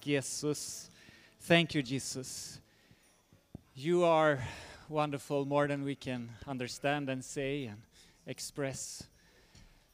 [0.00, 0.90] Jesus.
[1.40, 2.60] Thank you, Jesus.
[3.74, 4.38] You are
[4.88, 7.82] wonderful more than we can understand and say and
[8.26, 9.04] express.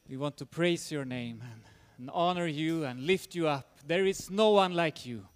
[0.09, 1.63] We want to praise your name and,
[1.99, 3.79] and honor you and lift you up.
[3.87, 5.27] There is no one like you.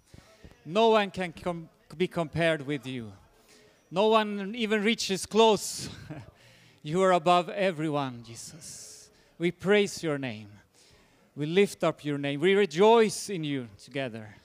[0.65, 3.11] No one can com- be compared with you.
[3.91, 5.89] No one even reaches close.
[6.83, 9.09] you are above everyone, Jesus.
[9.37, 10.49] We praise your name.
[11.35, 12.39] We lift up your name.
[12.39, 14.35] We rejoice in you together.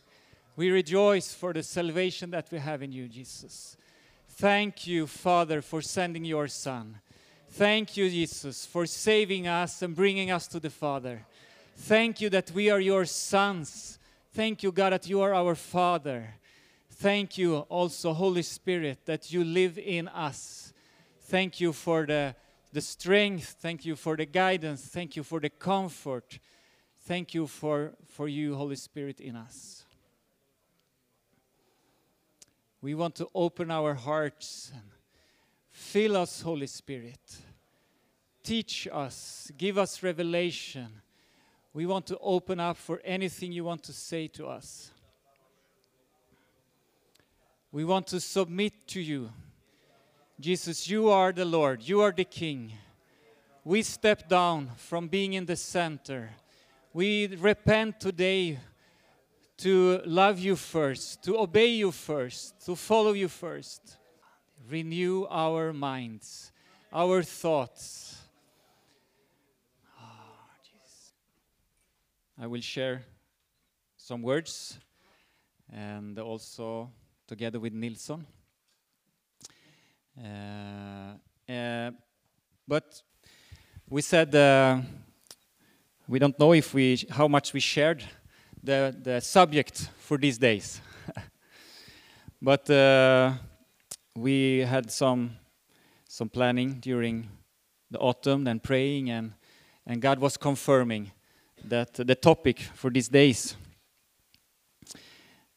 [0.60, 3.78] We rejoice for the salvation that we have in you, Jesus.
[4.28, 7.00] Thank you, Father, for sending your Son.
[7.48, 11.24] Thank you, Jesus, for saving us and bringing us to the Father.
[11.78, 13.98] Thank you that we are your sons.
[14.34, 16.34] Thank you, God, that you are our Father.
[16.90, 20.74] Thank you also, Holy Spirit, that you live in us.
[21.22, 22.34] Thank you for the,
[22.70, 23.56] the strength.
[23.60, 24.82] Thank you for the guidance.
[24.82, 26.38] Thank you for the comfort.
[27.06, 29.79] Thank you for, for you, Holy Spirit, in us.
[32.82, 34.82] We want to open our hearts and
[35.70, 37.20] fill us, Holy Spirit.
[38.42, 40.88] Teach us, give us revelation.
[41.74, 44.90] We want to open up for anything you want to say to us.
[47.70, 49.30] We want to submit to you.
[50.40, 52.72] Jesus, you are the Lord, you are the King.
[53.62, 56.30] We step down from being in the center.
[56.94, 58.58] We repent today
[59.60, 63.98] to love you first, to obey you first, to follow you first.
[64.70, 66.50] Renew our minds,
[66.90, 68.16] our thoughts.
[69.98, 70.02] Oh,
[72.40, 73.02] I will share
[73.98, 74.78] some words
[75.70, 76.90] and also
[77.26, 78.24] together with Nilsson.
[80.18, 81.90] Uh, uh,
[82.66, 83.02] but
[83.90, 84.80] we said uh,
[86.08, 88.02] we don't know if we how much we shared
[88.62, 90.80] the the subject for these days,
[92.42, 93.32] but uh,
[94.16, 95.36] we had some
[96.08, 97.28] some planning during
[97.90, 99.32] the autumn and praying and
[99.86, 101.10] and God was confirming
[101.64, 103.56] that the topic for these days.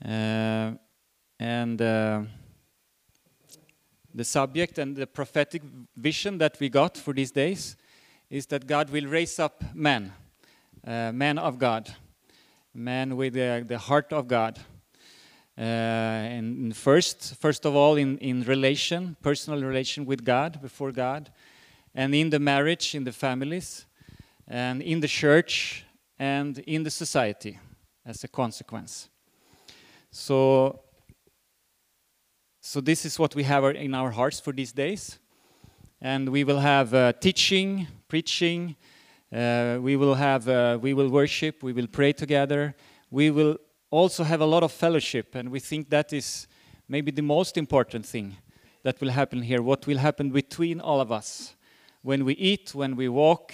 [0.04, 0.74] Uh,
[1.40, 2.22] and uh,
[4.14, 5.62] the subject and the prophetic
[5.96, 7.76] vision that we got for these days
[8.30, 10.12] is that God will raise up men,
[10.86, 11.94] uh, men of God,
[12.74, 14.60] men with uh, the heart of God.
[15.58, 21.32] Uh, and first, first of all, in, in relation, personal relation with God, before God,
[21.94, 23.86] and in the marriage, in the families,
[24.48, 25.86] and in the church,
[26.18, 27.60] and in the society
[28.06, 29.10] as a consequence.
[30.12, 30.84] So
[32.66, 35.20] so this is what we have in our hearts for these days.
[36.00, 38.78] And we will have uh, teaching, preaching,
[39.34, 42.76] we will have, uh, we will worship, we will pray together.
[43.10, 43.58] We will
[43.90, 46.48] also have a lot of fellowship, and we think that is
[46.88, 48.38] maybe the most important thing
[48.84, 49.62] that will happen here.
[49.62, 51.56] What will happen between all of us
[52.04, 53.54] when we eat, when we walk,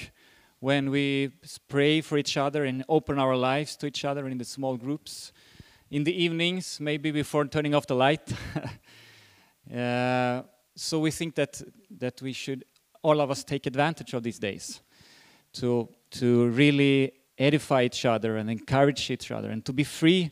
[0.59, 1.31] when we
[1.69, 5.31] pray for each other and open our lives to each other in the small groups.
[5.91, 8.31] In the evenings, maybe before turning off the light.
[9.69, 10.41] Uh,
[10.75, 11.61] so we think that
[11.91, 12.65] that we should
[13.03, 14.81] all of us take advantage of these days
[15.53, 20.31] to to really edify each other and encourage each other and to be free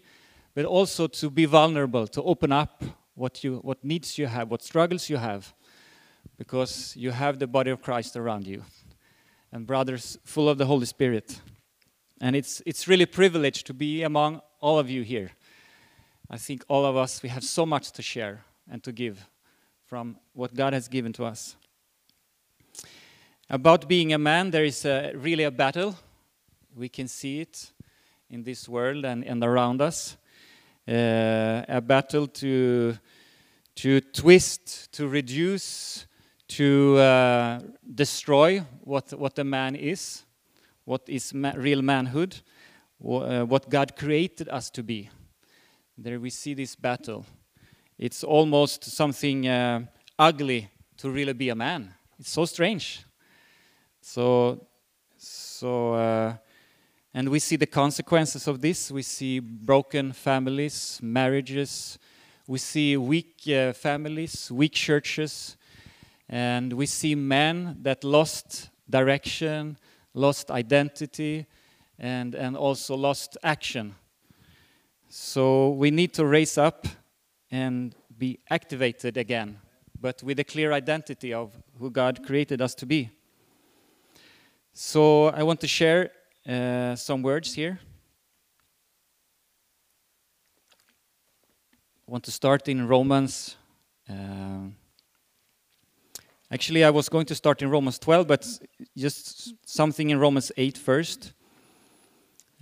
[0.54, 2.84] but also to be vulnerable to open up
[3.16, 5.54] what you what needs you have what struggles you have
[6.38, 8.64] because you have the body of Christ around you
[9.52, 11.42] and brothers full of the Holy Spirit
[12.20, 15.32] and it's it's really a privilege to be among all of you here
[16.30, 19.28] I think all of us we have so much to share and to give
[19.86, 21.56] from what God has given to us.
[23.50, 25.96] About being a man, there is a, really a battle.
[26.76, 27.72] We can see it
[28.30, 30.18] in this world and, and around us.
[30.88, 32.98] Uh, a battle to,
[33.76, 36.06] to twist, to reduce,
[36.50, 37.60] to uh,
[37.96, 40.24] destroy what, what a man is,
[40.86, 42.42] what is ma real manhood,
[43.04, 45.10] uh, what God created us to be.
[45.98, 47.26] There we see this battle
[47.98, 49.82] it's almost something uh,
[50.20, 51.94] ugly to really be a man.
[52.20, 53.04] It's so strange.
[54.10, 54.66] So,
[55.18, 56.38] so, uh,
[57.14, 58.90] and we see the consequences of this.
[58.90, 62.00] We see broken families, marriages.
[62.48, 65.58] We see weak uh, families, weak churches,
[66.30, 69.78] and we see men that lost direction,
[70.14, 71.46] lost identity,
[72.00, 73.94] and and also lost action.
[75.10, 76.88] So we need to raise up
[77.52, 79.60] and be activated again,
[80.00, 83.12] but with a clear identity of who God created us to be.
[84.80, 86.12] So I want to share
[86.48, 87.80] uh, some words here.
[92.08, 93.56] I want to start in Romans.
[94.08, 94.70] Uh,
[96.52, 98.48] actually, I was going to start in Romans 12, but
[98.96, 101.34] just something in Romans 8 first.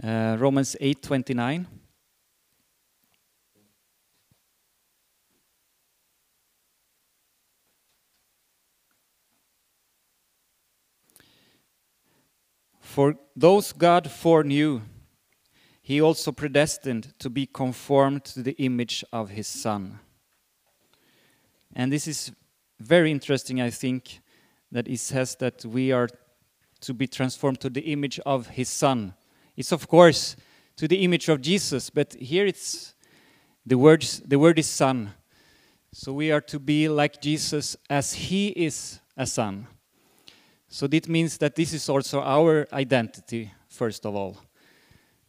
[0.02, 1.68] Uh, Romans 8 29.
[12.96, 14.80] For those God foreknew,
[15.82, 20.00] he also predestined to be conformed to the image of his Son.
[21.76, 22.32] And this is
[22.80, 24.22] very interesting, I think,
[24.72, 26.08] that he says that we are
[26.80, 29.14] to be transformed to the image of his Son.
[29.58, 30.38] It's, of course,
[30.78, 32.96] to the image of Jesus, but here it's
[33.66, 35.12] the, words, the word is Son.
[35.92, 39.68] So we are to be like Jesus as he is a Son.
[40.76, 44.36] So that means that this is also our identity, first of all.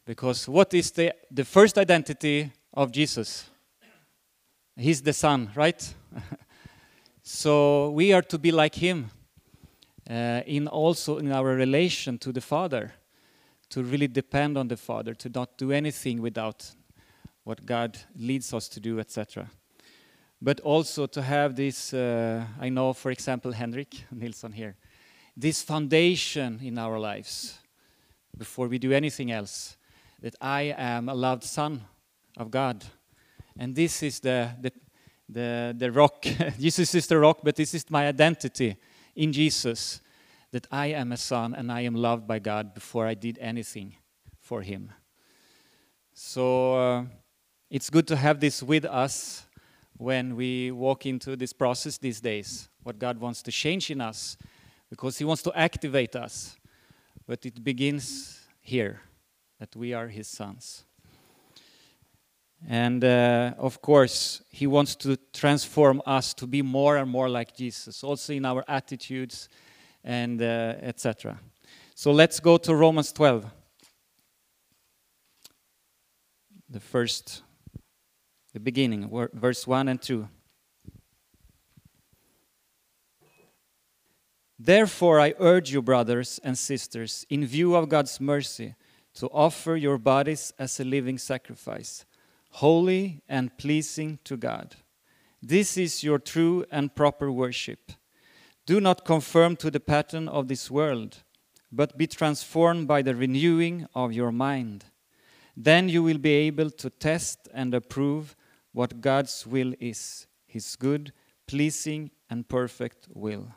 [0.05, 3.49] Because what is the, the first identity of Jesus?
[4.77, 5.95] He's the Son, right?
[7.23, 9.09] so we are to be like Him
[10.11, 12.95] uh, in also in our relation to the Father,
[13.71, 16.75] to really depend on the Father, to not do anything without
[17.45, 19.49] what God leads us to do, etc.
[20.43, 24.75] But also to have this, uh, I know, for example, Henrik Nilsson here
[25.37, 27.59] this foundation in our lives
[28.37, 29.77] before we do anything else
[30.23, 31.83] that I am a loved son
[32.37, 32.85] of God.
[33.59, 34.73] And this is the, the,
[35.29, 36.25] the, the rock.
[36.59, 38.77] Jesus is the rock, but this is my identity
[39.15, 40.01] in Jesus
[40.53, 43.97] that I am a son and I am loved by God before I did anything
[44.41, 44.91] for Him.
[46.15, 47.05] So uh,
[47.71, 49.45] it's good to have this with us
[49.99, 54.37] when we walk into this process these days, what God wants to change in us
[54.91, 56.57] because He wants to activate us.
[57.27, 59.01] But it begins here
[59.59, 60.85] that we are His sons.
[62.69, 67.57] And uh, of course, He wants to transform us to be more and more like
[67.57, 69.49] Jesus, also in our attitudes
[70.03, 71.39] and uh, etc.
[71.95, 73.47] So let's go to Romans 12.
[76.69, 77.43] The first,
[78.53, 80.29] the beginning, verse 1 and 2.
[84.59, 88.75] Therefore, I urge you, brothers and sisters, in view of God's mercy,
[89.15, 92.05] to offer your bodies as a living sacrifice,
[92.51, 94.77] holy and pleasing to God.
[95.43, 97.93] This is your true and proper worship.
[98.65, 101.23] Do not conform to the pattern of this world,
[101.71, 104.87] but be transformed by the renewing of your mind.
[105.57, 108.35] Then you will be able to test and approve
[108.73, 111.13] what God's will is, his good,
[111.47, 113.49] pleasing, and perfect will.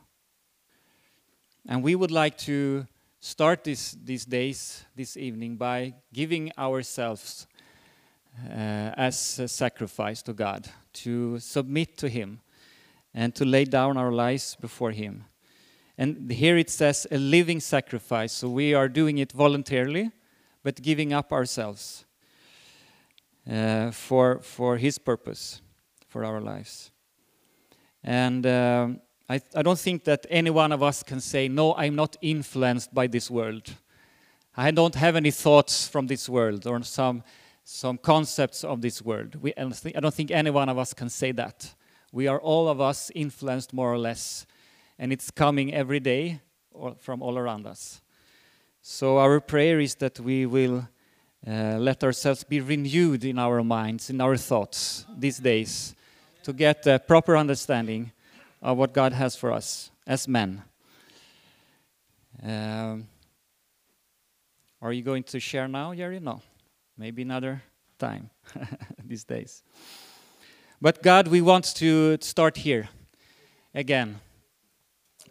[1.72, 2.88] And we would like to
[3.20, 7.46] start this, these days, this evening, by giving ourselves
[8.44, 12.40] uh, as a sacrifice to God, to submit to Him,
[13.14, 15.26] and to lay down our lives before Him.
[15.96, 20.10] And here it says a living sacrifice, so we are doing it voluntarily,
[20.64, 22.04] but giving up ourselves
[23.48, 25.62] uh, for, for His purpose,
[26.08, 26.90] for our lives.
[28.04, 31.96] And um, I, I don't think that any one of us can say, No, I'm
[31.96, 33.76] not influenced by this world.
[34.58, 37.24] I don't have any thoughts from this world or some,
[37.64, 39.36] some concepts of this world.
[39.36, 41.74] We, I don't think any one of us can say that.
[42.12, 44.48] We are all of us influenced more or less,
[44.98, 46.42] and it's coming every day
[46.98, 48.02] from all around us.
[48.82, 50.88] So, our prayer is that we will
[51.48, 55.96] uh, let ourselves be renewed in our minds, in our thoughts these days,
[56.44, 58.12] to get a proper understanding
[58.62, 60.64] of what God has for us as men.
[62.44, 63.08] Um,
[64.82, 66.20] are you going to share now, Jerry?
[66.20, 66.42] No.
[66.98, 67.64] Maybe another
[67.98, 68.30] time
[69.06, 69.64] these days.
[70.82, 72.88] But God, we want to start here
[73.74, 74.20] again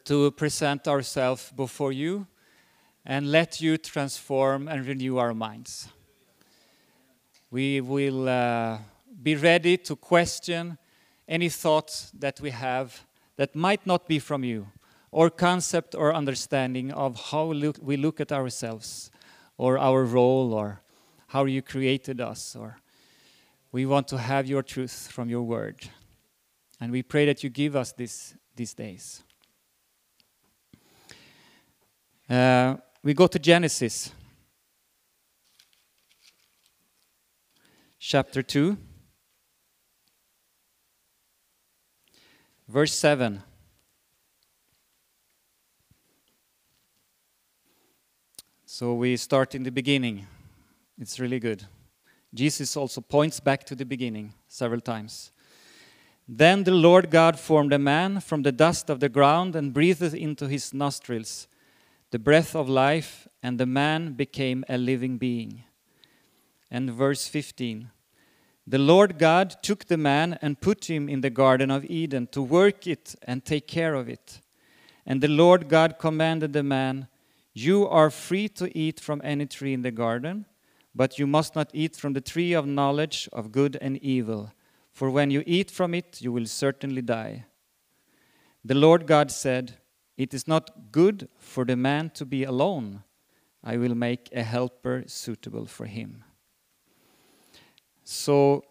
[0.04, 2.26] to present ourselves before you
[3.04, 5.88] and let you transform and renew our minds.
[7.50, 8.78] We will uh,
[9.22, 10.76] be ready to question
[11.26, 13.04] any thoughts that we have
[13.38, 14.66] that might not be from you,
[15.10, 17.46] or concept or understanding of how
[17.80, 19.10] we look at ourselves,
[19.56, 20.82] or our role, or
[21.28, 22.78] how you created us, or
[23.70, 25.88] we want to have your truth from your word.
[26.80, 29.22] And we pray that you give us this these days.
[32.28, 34.10] Uh, we go to Genesis
[38.00, 38.76] chapter 2.
[42.68, 43.42] Verse 7.
[48.66, 50.26] So we start in the beginning.
[50.98, 51.64] It's really good.
[52.34, 55.32] Jesus also points back to the beginning several times.
[56.28, 60.14] Then the Lord God formed a man from the dust of the ground and breathed
[60.14, 61.48] into his nostrils
[62.10, 65.64] the breath of life, and the man became a living being.
[66.70, 67.90] And verse 15
[68.70, 72.42] The Lord God took the man and put him in the Garden of Eden to
[72.42, 74.42] work it and take care of it.
[75.06, 77.08] And the Lord God commanded the man,
[77.54, 80.44] You are free to eat from any tree in the garden,
[80.94, 84.52] but you must not eat from the tree of knowledge of good and evil,
[84.92, 87.46] for when you eat from it, you will certainly die.
[88.62, 89.78] The Lord God said,
[90.18, 93.02] It is not good for the man to be alone.
[93.64, 96.24] I will make a helper suitable for him.
[98.10, 98.64] So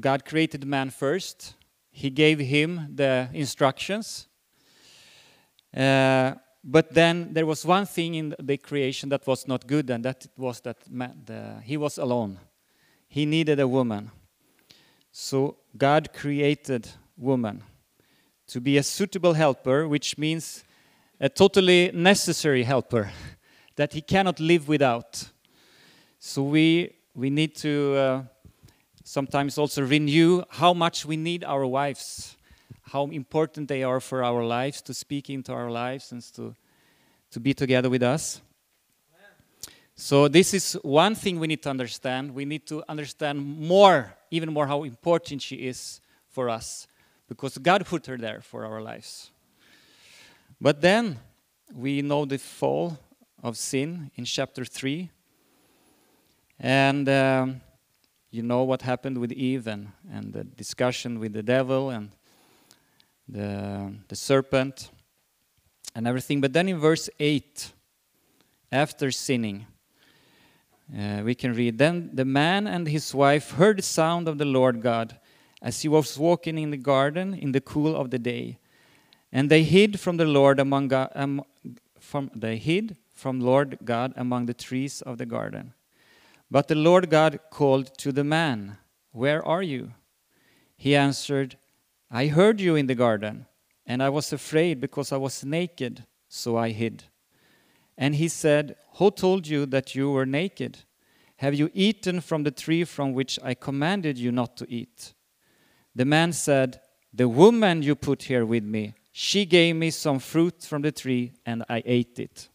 [0.00, 1.52] God created man first.
[1.90, 4.28] He gave him the instructions.
[5.76, 10.02] Uh, but then there was one thing in the creation that was not good, and
[10.06, 12.38] that was that man, the, he was alone.
[13.08, 14.10] He needed a woman.
[15.12, 17.64] So God created woman
[18.46, 20.64] to be a suitable helper, which means
[21.20, 23.10] a totally necessary helper
[23.76, 25.30] that he cannot live without.
[26.18, 28.22] So we we need to uh,
[29.08, 32.36] sometimes also renew how much we need our wives,
[32.82, 36.54] how important they are for our lives, to speak into our lives and to
[37.30, 38.40] to be together with us.
[39.94, 42.34] So this is one thing we need to understand.
[42.34, 46.86] We need to understand more, even more, how important she is for us,
[47.28, 49.30] because God put her there for our lives.
[50.60, 51.18] But then
[51.74, 52.98] we know the fall
[53.42, 55.10] of sin in chapter 3.
[56.60, 57.60] And um,
[58.30, 62.10] you know what happened with Eve and, and the discussion with the devil and
[63.28, 64.90] the, the serpent
[65.94, 66.40] and everything.
[66.40, 67.72] But then in verse 8,
[68.70, 69.66] after sinning,
[70.96, 74.44] uh, we can read Then the man and his wife heard the sound of the
[74.44, 75.18] Lord God
[75.60, 78.58] as he was walking in the garden in the cool of the day.
[79.32, 81.42] And they hid from the Lord among God, um,
[81.98, 85.74] from, they hid from Lord God among the trees of the garden.
[86.50, 88.78] But the Lord God called to the man,
[89.12, 89.92] Where are you?
[90.76, 91.56] He answered,
[92.10, 93.46] I heard you in the garden,
[93.86, 97.04] and I was afraid because I was naked, so I hid.
[97.96, 100.78] And he said, Who told you that you were naked?
[101.36, 105.14] Have you eaten from the tree from which I commanded you not to eat?
[105.94, 106.80] The man said,
[107.12, 111.32] The woman you put here with me, she gave me some fruit from the tree,
[111.44, 112.48] and I ate it.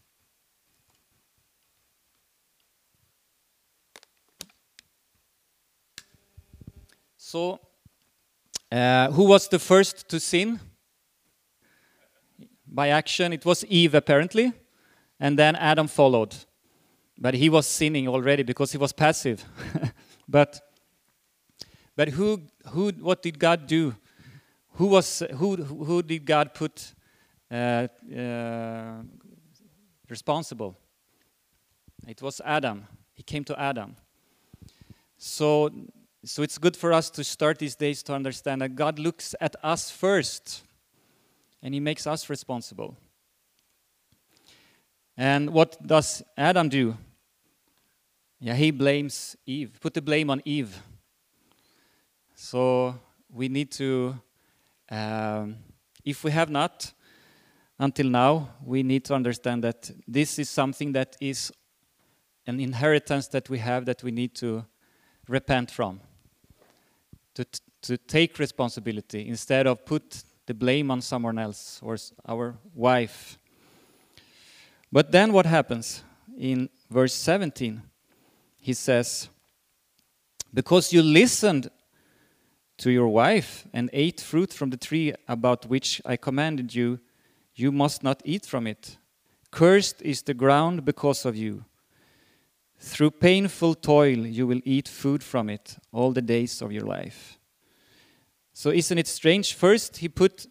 [7.34, 7.58] So,
[8.70, 10.60] uh, who was the first to sin?
[12.64, 14.52] By action, it was Eve, apparently,
[15.18, 16.36] and then Adam followed.
[17.18, 19.44] But he was sinning already because he was passive.
[20.28, 20.60] but
[21.96, 23.96] but who who what did God do?
[24.74, 26.94] Who was who who did God put
[27.50, 29.02] uh, uh,
[30.08, 30.78] responsible?
[32.06, 32.86] It was Adam.
[33.12, 33.96] He came to Adam.
[35.18, 35.72] So
[36.24, 39.54] so it's good for us to start these days to understand that God looks at
[39.62, 40.62] us first
[41.62, 42.96] and he makes us responsible.
[45.18, 46.96] And what does Adam do?
[48.40, 50.82] Yeah, he blames Eve, put the blame on Eve.
[52.34, 52.98] So
[53.30, 54.18] we need to,
[54.90, 55.56] um,
[56.04, 56.92] if we have not
[57.78, 61.52] until now, we need to understand that this is something that is
[62.46, 64.64] an inheritance that we have that we need to
[65.28, 66.00] repent from.
[67.34, 67.44] To,
[67.82, 73.38] to take responsibility instead of put the blame on someone else or our wife
[74.94, 76.04] but then what happens?
[76.38, 77.82] In verse 17,
[78.60, 79.28] he says,
[80.54, 81.68] Because you listened
[82.78, 87.00] to your wife and ate fruit from the tree about which I commanded you,
[87.56, 88.96] you must not eat from it.
[89.50, 91.64] Cursed is the ground because of you.
[92.78, 97.38] Through painful toil, you will eat food from it all the days of your life.
[98.52, 99.54] So, isn't it strange?
[99.54, 100.46] First, he put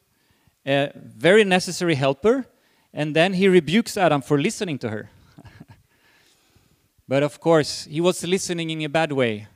[0.66, 2.46] a very necessary helper
[2.94, 5.10] and then he rebukes Adam for listening to her.
[7.08, 9.48] but of course, he was listening in a bad way.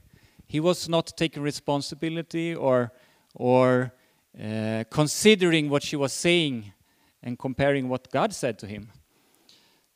[0.48, 2.92] He was not taking responsibility or,
[3.36, 3.94] or
[4.42, 6.74] uh, considering what she was saying
[7.22, 8.90] and comparing what God said to him.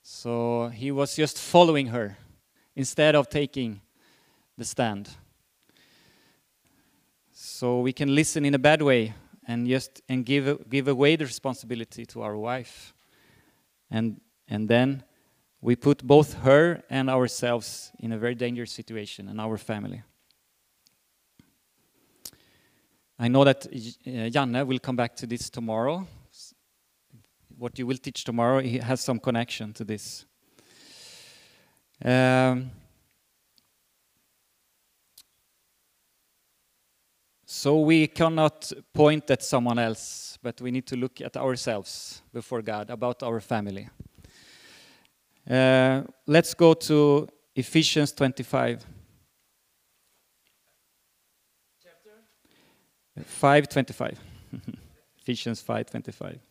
[0.03, 2.17] So he was just following her
[2.75, 3.81] instead of taking
[4.57, 5.09] the stand.
[7.31, 9.13] So we can listen in a bad way
[9.47, 12.93] and just and give give away the responsibility to our wife
[13.89, 15.03] and and then
[15.61, 20.03] we put both her and ourselves in a very dangerous situation and our family
[23.23, 26.07] I know that uh, Janne will come back to this tomorrow.
[27.55, 30.25] What you will teach tomorrow he has some connection to this.
[32.03, 32.71] Um,
[37.45, 42.61] so we cannot point at someone else, but we need to look at ourselves before
[42.61, 43.87] God about our family.
[45.49, 48.85] Uh, let's go to Ephesians 25.
[51.83, 53.23] Chapter?
[53.23, 54.19] 525.
[55.21, 56.50] Ephesians 525.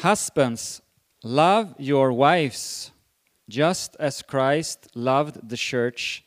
[0.00, 0.80] Husbands,
[1.22, 2.90] love your wives
[3.50, 6.24] just as Christ loved the church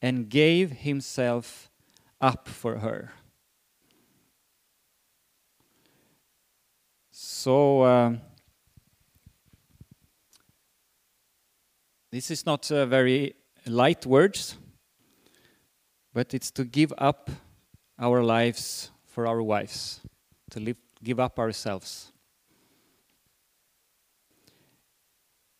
[0.00, 1.70] and gave himself
[2.20, 3.12] up for her.
[7.12, 8.20] So, um,
[12.10, 13.36] this is not uh, very
[13.66, 14.56] light words,
[16.12, 17.30] but it's to give up
[18.00, 20.00] our lives for our wives,
[20.50, 22.11] to live, give up ourselves.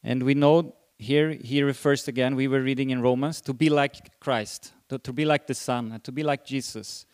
[0.04, 4.18] And we know here he refers again, we were reading in Romans, to be like
[4.20, 7.06] Christ, to, to be like the Son, to be like Jesus.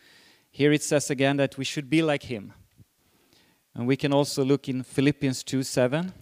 [0.51, 2.53] Here it says again that we should be like him.
[3.73, 6.13] And we can also look in Philippians 2 7.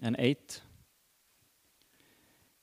[0.00, 0.60] And 8.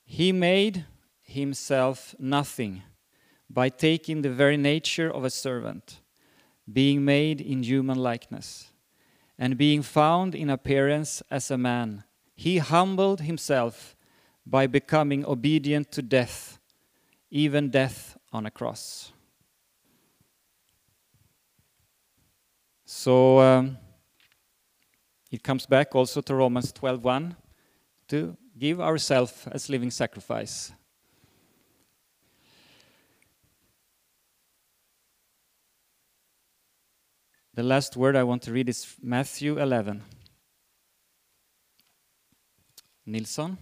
[0.06, 0.86] He made
[1.22, 2.84] himself nothing
[3.50, 6.00] by taking the very nature of a servant
[6.72, 8.72] being made in human likeness,
[9.38, 12.04] and being found in appearance as a man,
[12.36, 13.96] he humbled himself
[14.46, 16.60] by becoming obedient to death,
[17.30, 19.12] even death on a cross.
[22.86, 23.78] So um,
[25.32, 27.36] it comes back also to Romans 12:1
[28.08, 30.72] to give ourselves as living sacrifice
[37.55, 40.03] The last word I want to read is Matthew 11.
[43.05, 43.57] Nilsson,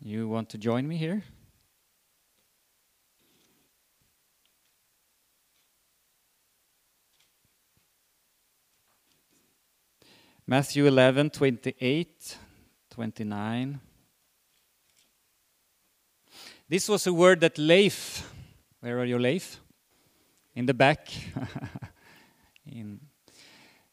[0.00, 1.22] you want to join me here?
[10.46, 12.38] Matthew 11, 28,
[12.88, 13.80] 29.
[16.66, 18.26] This was a word that Leif,
[18.80, 19.60] where are you, Leif?
[20.54, 21.10] In the back.
[22.66, 23.00] in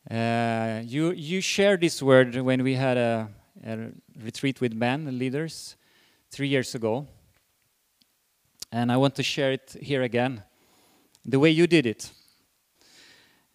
[0.10, 3.30] uh, you you shared this word when we had a,
[3.66, 5.78] a retreat with men leaders
[6.30, 7.08] three years ago,
[8.72, 10.44] and I want to share it here again,
[11.24, 12.12] the way you did it.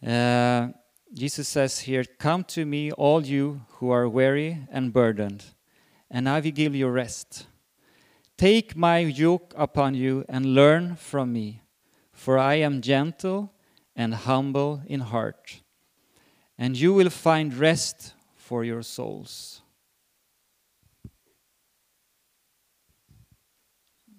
[0.07, 0.69] Uh,
[1.13, 5.45] Jesus says here, "Come to me, all you who are weary and burdened,
[6.11, 7.47] and I will give you rest.
[8.39, 11.63] Take my yoke upon you and learn from me,
[12.13, 13.53] for I am gentle."
[13.99, 15.61] And humble in heart,
[16.57, 19.61] and you will find rest for your souls.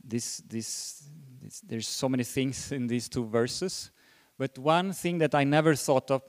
[0.04, 1.04] This, this,
[1.42, 3.90] this, there's so many things in these two verses,
[4.38, 6.24] but one thing that I never thought of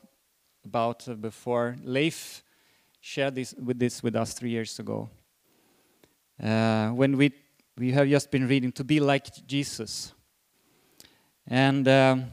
[0.65, 2.45] about before, Leif
[3.01, 5.09] shared this with this with us three years ago.
[6.41, 7.33] Uh, when we
[7.77, 10.13] we have just been reading to be like Jesus,
[11.47, 12.27] and um,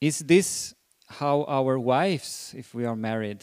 [0.00, 0.74] is this
[1.06, 3.42] how our wives, if we are married,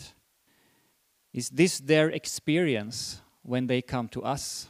[1.34, 4.68] is this their experience when they come to us?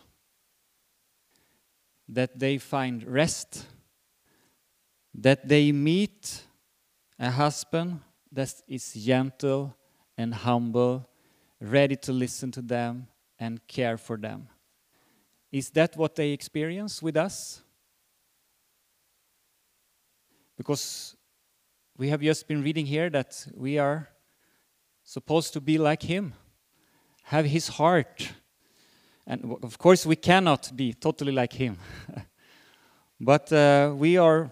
[2.08, 3.66] That they find rest,
[5.14, 6.44] that they meet
[7.20, 9.76] a husband that is gentle
[10.18, 11.08] and humble,
[11.60, 13.08] ready to listen to them
[13.40, 14.48] and care for them.
[15.52, 17.62] Is that what they experience with us?
[20.58, 21.15] Because
[21.98, 24.10] we have just been reading here that we are
[25.04, 26.34] supposed to be like him,
[27.24, 28.34] have his heart.
[29.26, 31.78] And of course, we cannot be totally like him.
[33.20, 34.52] but uh, we, are,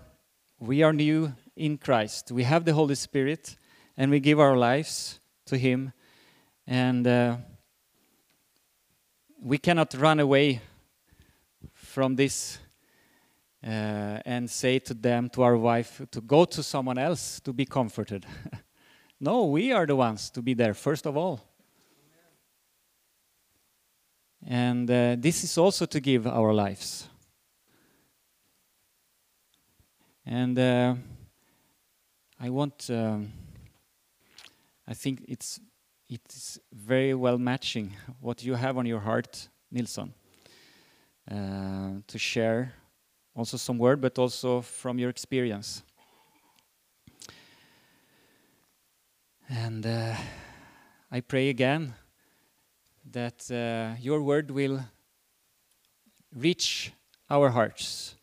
[0.58, 2.32] we are new in Christ.
[2.32, 3.58] We have the Holy Spirit,
[3.98, 5.92] and we give our lives to him.
[6.66, 7.38] And uh,
[9.42, 10.62] we cannot run away
[11.74, 12.58] from this
[13.64, 18.26] and say to them, to our wife, to go to someone else to be comforted.
[19.20, 21.40] no, we are the ones to be there first of all.
[24.46, 27.08] And uh, this is also to give our lives.
[30.26, 30.96] And uh,
[32.40, 33.32] I want, um,
[34.88, 35.60] I think it's
[36.10, 40.14] it's very well matching what you have on your heart, Nilsson,
[41.32, 42.74] uh, to share
[43.36, 45.84] also some word, but also from your experience.
[49.50, 50.16] And uh,
[51.12, 51.94] I pray again
[53.12, 54.80] that uh, your word will
[56.36, 56.92] reach
[57.30, 58.16] our hearts.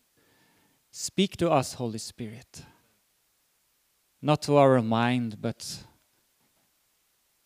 [0.91, 2.65] Speak to us, Holy Spirit.
[4.23, 5.85] Not to our mind, but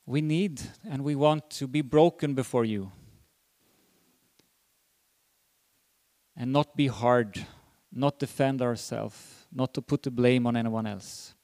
[0.06, 2.92] we need and we want to be broken before you.
[6.36, 7.46] And not be hard,
[7.92, 11.34] not defend ourselves, not to put the blame on anyone else.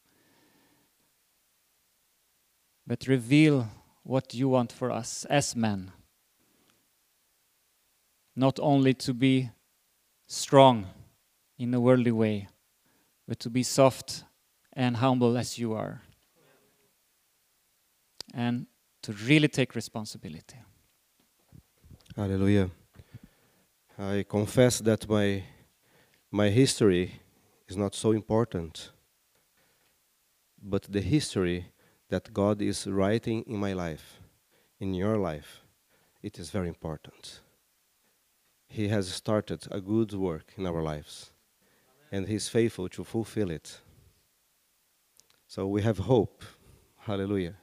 [2.87, 3.69] But reveal
[4.03, 5.93] what you want for us as men.
[8.35, 9.51] Not only to be
[10.27, 10.87] strong
[11.59, 12.49] in a worldly way,
[13.29, 14.25] but to be soft
[14.73, 16.03] and humble as you are
[18.35, 18.67] and
[19.03, 20.57] to really take responsibility.
[22.17, 22.71] Hallelujah.
[24.03, 25.43] I confess that my
[26.31, 27.21] my history
[27.69, 28.93] is not so important,
[30.63, 31.67] but the history
[32.09, 34.23] that God is writing in my life,
[34.79, 35.65] in your life,
[36.23, 37.43] it is very important.
[38.69, 41.33] He has started a good work in our lives,
[42.11, 43.83] and He is faithful to fulfill it.
[45.47, 46.43] So we have hope.
[47.01, 47.57] Hallelujah.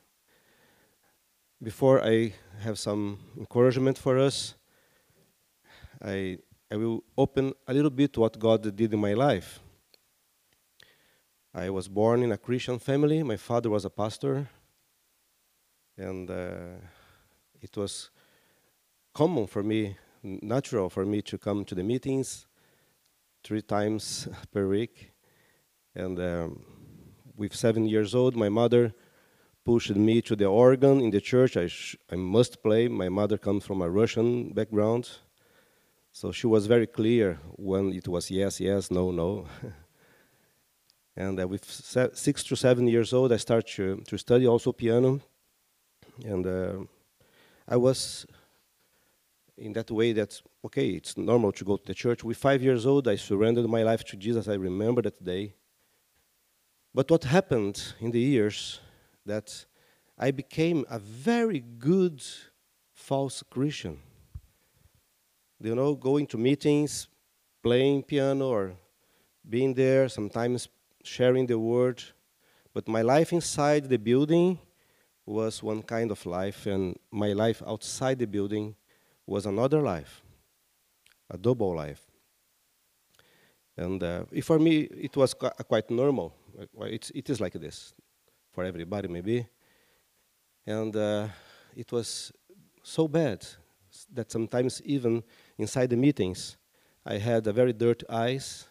[1.64, 4.54] Before I have some encouragement for us,
[6.04, 6.38] I,
[6.72, 9.60] I will open a little bit what God did in my life.
[11.54, 13.24] I was born in a Christian family.
[13.24, 14.48] My father was a pastor,
[15.98, 16.78] and uh,
[17.60, 18.12] it was
[19.14, 22.46] common for me, natural for me to come to the meetings
[23.44, 25.12] three times per week.
[25.96, 26.64] And um,
[27.36, 28.94] with seven years old, my mother
[29.66, 31.58] pushed me to the organ in the church.
[31.58, 31.70] I,
[32.12, 32.88] I must play.
[32.88, 35.10] My mother comes from a Russian background.
[36.20, 39.46] So she was very clear when it was yes, yes, no, no.
[41.16, 41.64] and uh, with
[42.16, 45.20] six to seven years old, I started to, to study also piano.
[46.26, 46.78] And uh,
[47.68, 48.26] I was
[49.58, 52.24] in that way that, okay, it's normal to go to the church.
[52.24, 54.48] With five years old, I surrendered my life to Jesus.
[54.48, 55.54] I remember that day.
[56.96, 58.80] But what happened in the years
[59.24, 59.68] that
[60.18, 62.24] I became a very good
[62.92, 64.00] false Christian.
[65.60, 67.08] You know, going to meetings,
[67.64, 68.74] playing piano, or
[69.48, 70.70] being there, sometimes
[71.04, 72.04] sharing the word.
[72.74, 74.60] But my life inside the building
[75.26, 78.76] was one kind of life, and my life outside the building
[79.26, 80.22] was another life,
[81.30, 82.06] a double life.
[83.76, 86.34] And uh, for me, it was quite normal.
[86.82, 87.94] It's, it is like this
[88.52, 89.48] for everybody, maybe.
[90.66, 91.28] And uh,
[91.76, 92.32] it was
[92.84, 93.46] so bad
[94.14, 95.24] that sometimes, even
[95.58, 96.58] inside the meetings,
[97.06, 98.68] I had a very dirty eyes.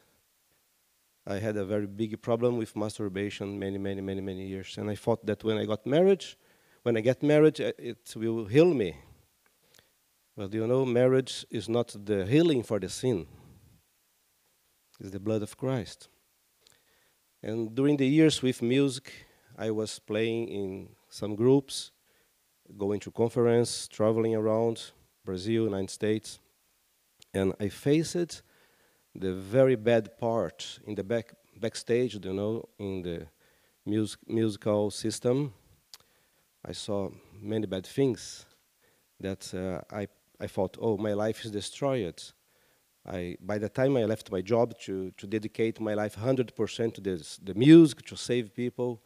[1.27, 4.79] I had a very big problem with masturbation many, many, many, many years.
[4.79, 6.25] And I thought that when I got married,
[6.83, 8.97] when I get married, uh, it will heal me.
[10.37, 13.27] Well, you know, marriage is not the healing for the sin.
[15.01, 16.09] It's the blood of Christ.
[17.43, 19.13] And during the years with music,
[19.57, 21.91] I was playing in some groups,
[22.77, 24.93] going to conference, traveling around
[25.25, 26.39] Brazil, United States,
[27.37, 28.43] and I faced
[29.15, 33.27] the very bad part in the back backstage, you know, in the
[33.85, 35.53] music, musical system.
[36.65, 38.47] I saw many bad things
[39.21, 40.09] that uh, I
[40.41, 42.23] I thought, oh, my life is destroyed.
[43.07, 47.01] I, by the time I left my job to, to dedicate my life 100% to
[47.01, 49.01] this, the music, to save people,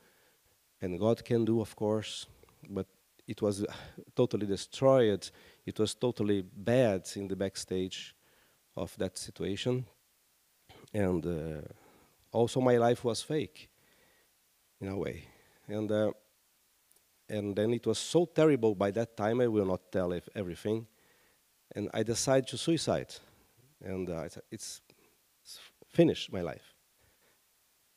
[0.80, 2.26] and God can do, of course,
[2.68, 2.86] but
[3.28, 3.64] it was
[4.16, 5.30] totally destroyed.
[5.66, 8.14] It was totally bad in the backstage
[8.76, 9.86] of that situation.
[10.92, 11.62] And uh,
[12.32, 13.68] also, my life was fake
[14.80, 15.24] in a way.
[15.68, 16.12] And, uh,
[17.28, 20.86] and then it was so terrible by that time, I will not tell everything.
[21.74, 23.14] And I decided to suicide.
[23.82, 24.80] And uh, it's,
[25.42, 26.74] it's finished my life.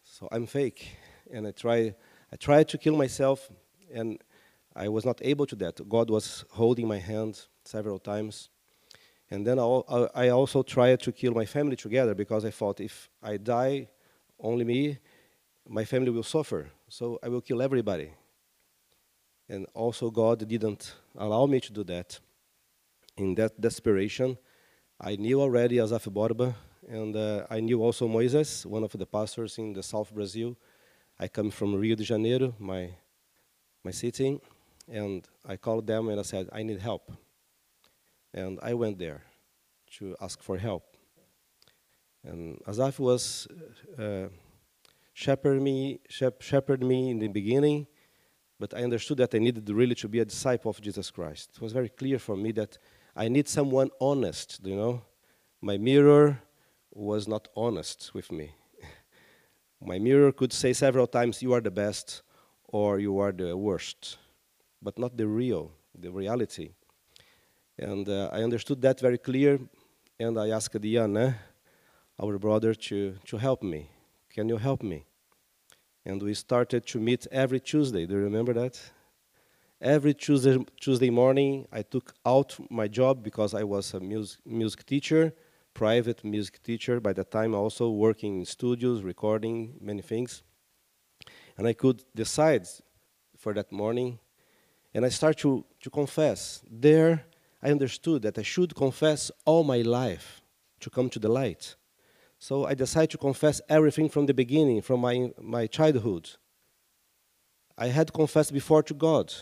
[0.04, 0.98] So I'm fake.
[1.32, 1.96] And I try
[2.34, 3.52] I tried to kill myself,
[3.94, 4.20] and
[4.76, 5.88] I was not able to that.
[5.88, 8.50] God was holding my hand several times.
[9.34, 13.38] And then I also tried to kill my family together because I thought if I
[13.38, 13.88] die,
[14.40, 15.00] only me,
[15.68, 16.70] my family will suffer.
[16.88, 18.12] So I will kill everybody.
[19.50, 22.20] And also, God didn't allow me to do that.
[23.18, 24.38] In that desperation,
[25.02, 26.54] I knew already Asaph Borba,
[26.88, 30.56] and uh, I knew also Moises, one of the pastors in the South Brazil.
[31.20, 32.92] I come from Rio de Janeiro, my
[33.84, 34.40] my city,
[34.88, 37.12] and I called them and I said, I need help.
[38.34, 39.22] And I went there
[39.98, 40.98] to ask for help.
[42.24, 43.48] And Asaph was
[44.00, 44.28] uh,
[45.14, 47.88] shepherd me, shep- shepherd me in the beginning,
[48.60, 51.52] but I understood that I needed really to be a disciple of Jesus Christ.
[51.56, 52.78] It was very clear for me that
[53.16, 55.02] I need someone honest, you know.
[55.62, 56.42] My mirror
[56.92, 58.56] was not honest with me.
[59.82, 62.24] My mirror could say several times, You are the best,
[62.68, 64.18] or You are the worst,
[64.82, 66.72] but not the real, the reality.
[67.78, 69.60] And uh, I understood that very clear,
[70.20, 71.36] and I asked Diana,
[72.22, 73.90] our brother, to, to help me.
[74.30, 75.06] Can you help me?
[76.06, 78.06] And we started to meet every Tuesday.
[78.06, 78.80] Do you remember that?
[79.82, 84.86] Every Tuesday, Tuesday morning, I took out my job because I was a music, music
[84.86, 85.34] teacher,
[85.74, 87.00] private music teacher.
[87.00, 90.44] By that time, also working in studios, recording many things.
[91.58, 92.68] And I could decide
[93.38, 94.20] for that morning.
[94.94, 96.62] And I start to, to confess.
[96.70, 97.26] There,
[97.64, 100.42] I understood that I should confess all my life
[100.82, 101.76] to come to the light.
[102.38, 106.30] So I decided to confess everything from the beginning, from my, my childhood.
[107.78, 109.34] I had confessed before to God,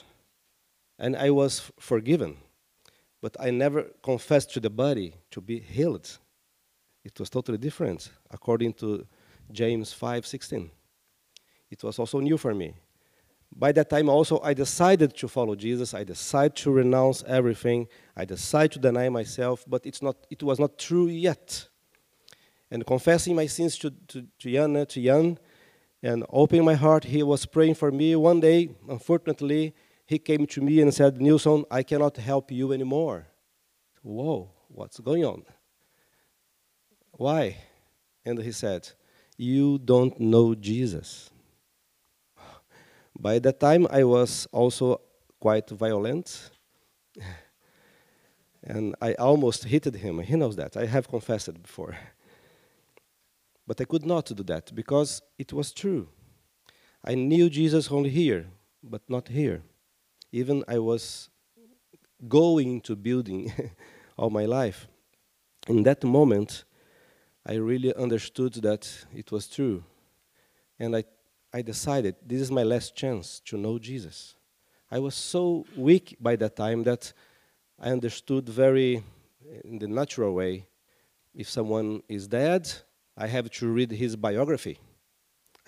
[1.00, 2.38] and I was forgiven.
[3.22, 6.20] But I never confessed to the body to be healed.
[7.04, 9.08] It was totally different, according to
[9.52, 10.70] James 5:16.
[11.72, 12.76] It was also new for me.
[13.54, 15.94] By that time, also, I decided to follow Jesus.
[15.94, 17.88] I decided to renounce everything.
[18.16, 21.68] I decided to deny myself, but it's not, it was not true yet
[22.72, 25.38] and confessing my sins to, to, to uh, to Jan,
[26.02, 28.16] and opening my heart, he was praying for me.
[28.16, 33.28] One day, unfortunately, he came to me and said, Nilsson, I cannot help you anymore.
[34.02, 35.44] Whoa, what's going on?
[37.12, 37.58] Why?
[38.26, 38.90] And he said,
[39.38, 41.30] You don't know Jesus.
[43.20, 45.02] By that time, I was also
[45.40, 46.52] quite violent.
[48.64, 50.20] and I almost hit him.
[50.20, 50.78] He knows that.
[50.78, 51.98] I have confessed it before.
[53.68, 56.08] But I could not do that because it was true.
[57.04, 58.48] I knew Jesus only here,
[58.84, 59.64] but not here.
[60.32, 61.30] Even I was
[62.28, 63.52] going to building
[64.18, 64.88] all my life.
[65.68, 66.64] In that moment,
[67.46, 69.84] I really understood that it was true.
[70.80, 71.04] And I,
[71.54, 74.36] I decided this is my last chance to know Jesus.
[74.90, 77.12] I was so weak by that time that
[77.80, 79.04] I understood very,
[79.66, 80.68] in the natural way,
[81.34, 82.72] if someone is dead,
[83.18, 84.80] I have to read his biography.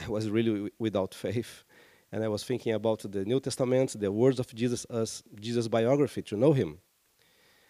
[0.05, 1.63] I was really without faith.
[2.11, 6.21] And I was thinking about the New Testament, the words of Jesus as Jesus' biography,
[6.23, 6.77] to know him.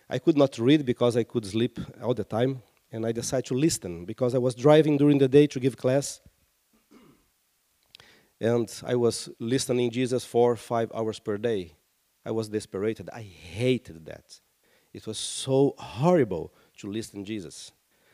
[0.10, 3.54] I could not read because I could sleep all the time, and I decided to
[3.54, 6.20] listen because I was driving during the day to give class.
[8.44, 11.78] And I was listening Jesus for five hours per day.
[12.26, 13.00] I was desperate.
[13.14, 14.38] I hated that.
[14.94, 17.72] It was so horrible to listen Jesus.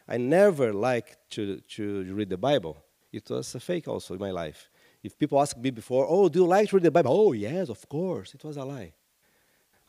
[0.08, 2.78] I never liked to, to read the Bible.
[3.12, 4.70] It was a fake also in my life.
[5.02, 7.12] If people ask me before, oh, do you like to read the Bible?
[7.12, 8.36] Oh, yes, of course.
[8.36, 8.94] It was a lie.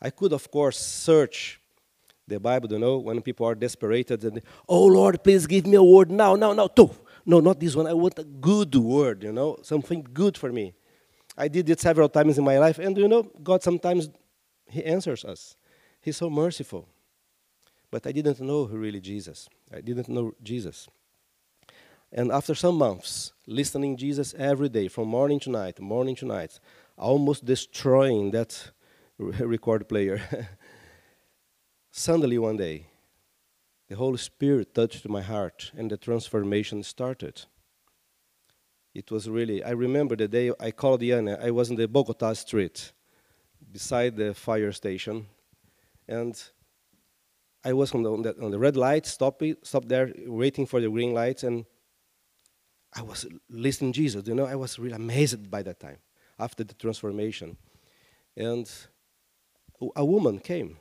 [0.01, 1.61] I could, of course, search
[2.27, 5.83] the Bible, you know, when people are desperate and, oh, Lord, please give me a
[5.83, 6.65] word now, now, now.
[6.65, 6.89] Two.
[7.25, 7.87] No, not this one.
[7.87, 10.73] I want a good word, you know, something good for me.
[11.37, 14.09] I did it several times in my life, and, you know, God sometimes,
[14.67, 15.55] He answers us.
[16.01, 16.87] He's so merciful.
[17.89, 19.49] But I didn't know who really Jesus.
[19.71, 20.87] I didn't know Jesus.
[22.11, 26.59] And after some months, listening Jesus every day, from morning to night, morning to night,
[26.97, 28.71] almost destroying that
[29.17, 30.21] record player.
[31.91, 32.87] Suddenly one day,
[33.91, 37.41] the Holy Spirit touched my heart and the transformation started.
[38.93, 42.31] It was really, I remember the day I called Janne, I was in the Bogota
[42.31, 42.93] street
[43.69, 45.27] beside the fire station,
[46.07, 46.41] and
[47.65, 50.79] I was on the, on the, on the red light, stop, stop there, waiting for
[50.79, 51.65] the green light, and
[52.93, 54.25] I was listening Jesus.
[54.25, 55.97] You know, I was really amazed by that time
[56.39, 57.57] after the transformation.
[58.37, 58.71] And
[59.97, 60.77] a woman came,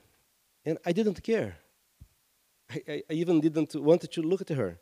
[0.64, 1.56] and I didn't care.
[2.70, 4.78] I, I, I even didn't want to look at her.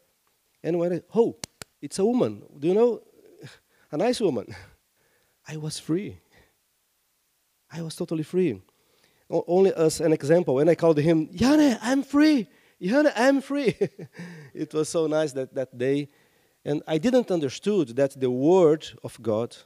[0.62, 1.36] And when I, oh,
[1.80, 2.42] it's a woman.
[2.58, 3.02] Do you know?
[3.90, 4.54] A nice woman.
[5.48, 6.18] I was free.
[7.72, 8.60] I was totally free
[9.30, 12.48] only as an example, when I called him, Janne, I'm free.
[12.80, 13.76] Janne, I'm free.
[14.54, 16.08] it was so nice that, that day.
[16.64, 19.56] And I didn't understood that the word of God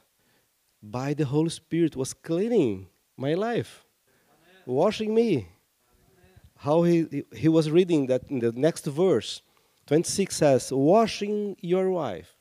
[0.81, 3.85] by the Holy Spirit was cleaning my life,
[4.29, 4.77] Amen.
[4.77, 5.47] washing me.
[6.63, 9.41] How he, he was reading that in the next verse,
[9.87, 12.37] 26 says, washing your wife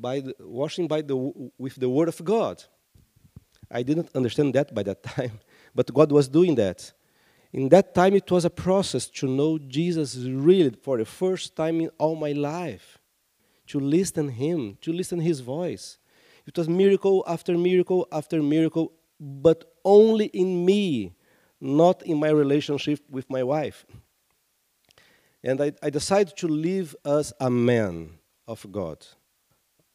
[0.00, 1.16] by the, washing by the,
[1.58, 2.64] with the word of God.
[3.70, 5.38] I didn't understand that by that time,
[5.74, 6.90] but God was doing that.
[7.52, 11.82] In that time, it was a process to know Jesus really for the first time
[11.82, 12.96] in all my life,
[13.66, 15.98] to listen Him, to listen His voice.
[16.46, 21.12] It was miracle after miracle after miracle, but only in me,
[21.60, 23.86] not in my relationship with my wife.
[25.42, 29.06] And I, I decided to live as a man of God,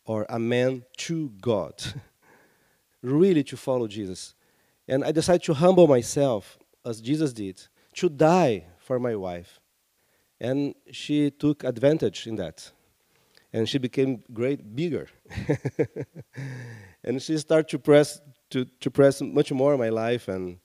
[0.05, 1.83] or a man to God,
[3.01, 4.33] really to follow Jesus.
[4.87, 7.61] And I decided to humble myself, as Jesus did,
[7.95, 9.59] to die for my wife.
[10.39, 12.71] And she took advantage in that.
[13.53, 15.09] And she became great, bigger.
[17.03, 20.27] and she started to press, to, to press much more my life.
[20.27, 20.59] And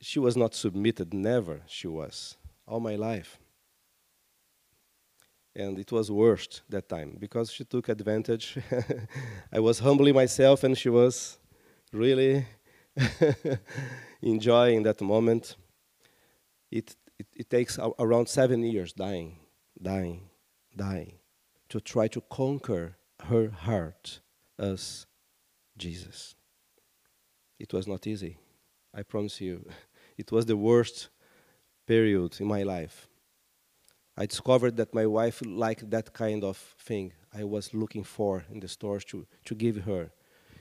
[0.00, 3.38] she was not submitted, never she was, all my life.
[5.54, 8.58] And it was worst that time because she took advantage.
[9.52, 11.38] I was humbling myself, and she was
[11.92, 12.46] really
[14.22, 15.56] enjoying that moment.
[16.70, 19.38] It, it, it takes a, around seven years dying,
[19.80, 20.28] dying,
[20.76, 21.14] dying
[21.70, 24.20] to try to conquer her heart
[24.58, 25.06] as
[25.76, 26.34] Jesus.
[27.58, 28.38] It was not easy.
[28.96, 29.64] I promise you.
[30.16, 31.10] It was the worst
[31.86, 33.06] period in my life.
[34.16, 38.60] I discovered that my wife liked that kind of thing I was looking for in
[38.60, 40.10] the stores to, to give her,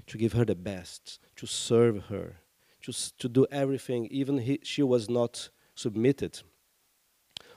[0.08, 2.36] to give her the best, to serve her,
[2.82, 6.42] to, to do everything, even he, she was not submitted.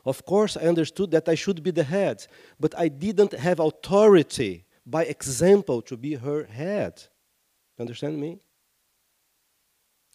[0.04, 2.28] Of course, I understood that I should be the head,
[2.60, 7.02] but I didn't have authority by example to be her head.
[7.76, 8.38] Understand me?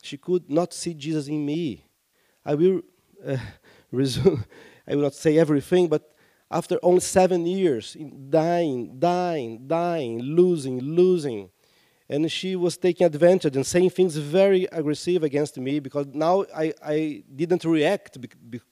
[0.03, 1.85] She could not see Jesus in me.
[2.45, 2.81] I will
[3.25, 3.37] uh,
[3.91, 4.43] resume,
[4.85, 6.13] I will not say everything, but
[6.51, 7.95] after only seven years,
[8.29, 11.49] dying, dying, dying, losing, losing,
[12.09, 16.73] and she was taking advantage and saying things very aggressive against me because now I,
[16.83, 18.17] I didn't react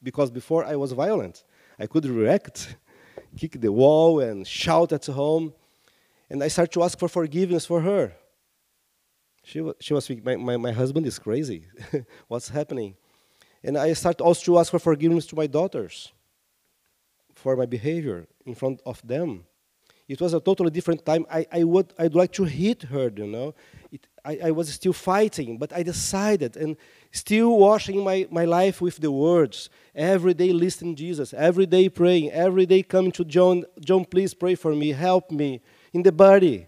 [0.04, 1.46] because before I was violent.
[1.80, 2.76] I could react,
[3.38, 5.54] kick the wall, and shout at home.
[6.30, 8.13] And I started to ask for forgiveness for her.
[9.43, 11.67] She was, she was my, my, my husband is crazy.
[12.27, 12.95] What's happening?
[13.63, 16.12] And I started also to ask for forgiveness to my daughters
[17.34, 19.45] for my behavior in front of them.
[20.08, 21.25] It was a totally different time.
[21.32, 23.56] I, I would I'd like to hit her, you know.
[23.91, 26.75] It, I, I was still fighting, but I decided and
[27.12, 29.69] still washing my, my life with the words.
[29.95, 34.56] Every day listening Jesus, every day praying, every day coming to John, John, please pray
[34.56, 35.62] for me, help me
[35.93, 36.67] in the body.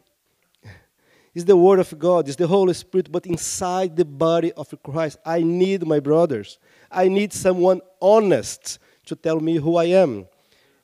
[1.34, 5.18] It's the Word of God, it's the Holy Spirit, but inside the body of Christ.
[5.26, 6.60] I need my brothers.
[6.92, 10.28] I need someone honest to tell me who I am.